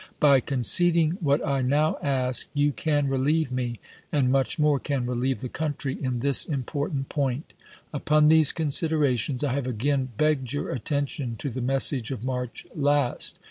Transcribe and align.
By 0.19 0.39
conceding 0.39 1.11
what 1.21 1.45
I 1.47 1.61
now 1.61 1.95
ask, 2.01 2.47
you 2.55 2.71
can 2.71 3.07
relieve 3.07 3.51
me, 3.51 3.79
and 4.11 4.31
much 4.31 4.57
more 4.57 4.79
can 4.79 5.05
relieve 5.05 5.41
the 5.41 5.47
country, 5.47 5.93
in 5.93 6.21
this 6.21 6.43
important 6.43 7.07
point. 7.07 7.53
Upon 7.93 8.27
these 8.27 8.51
considerations 8.51 9.43
I 9.43 9.53
have 9.53 9.67
again 9.67 10.09
begged 10.17 10.53
your 10.53 10.71
attention 10.71 11.35
to 11.35 11.51
the 11.51 11.61
message 11.61 12.09
of 12.09 12.23
March 12.23 12.65
last. 12.73 13.37